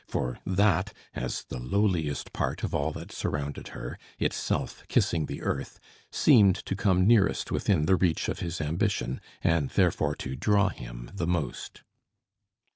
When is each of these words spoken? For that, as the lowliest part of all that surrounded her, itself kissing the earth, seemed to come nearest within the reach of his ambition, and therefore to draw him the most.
For 0.07 0.39
that, 0.47 0.93
as 1.13 1.43
the 1.43 1.59
lowliest 1.59 2.33
part 2.33 2.63
of 2.63 2.73
all 2.73 2.91
that 2.93 3.11
surrounded 3.11 3.67
her, 3.77 3.99
itself 4.17 4.83
kissing 4.87 5.27
the 5.27 5.43
earth, 5.43 5.79
seemed 6.11 6.55
to 6.65 6.75
come 6.75 7.05
nearest 7.05 7.51
within 7.51 7.85
the 7.85 7.95
reach 7.97 8.27
of 8.27 8.39
his 8.39 8.59
ambition, 8.59 9.21
and 9.43 9.69
therefore 9.69 10.15
to 10.15 10.35
draw 10.35 10.69
him 10.69 11.11
the 11.13 11.27
most. 11.27 11.83